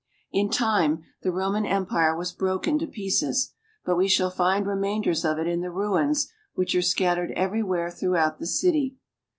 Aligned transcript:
In 0.31 0.49
time 0.49 1.03
the 1.21 1.31
Roman 1.31 1.63
Empire 1.63 2.17
was 2.17 2.31
broken 2.31 2.79
to 2.79 2.87
pieces, 2.87 3.53
but 3.85 3.97
we 3.97 4.07
shall 4.07 4.31
find 4.31 4.65
reminders 4.65 5.23
of 5.23 5.37
it 5.37 5.45
in 5.45 5.61
the 5.61 5.69
ruins 5.69 6.27
which 6.55 6.73
are 6.73 6.81
scat 6.81 7.19
tered 7.19 7.31
everywhere 7.33 7.91
throughout 7.91 8.39
the 8.39 8.47
city. 8.47 8.97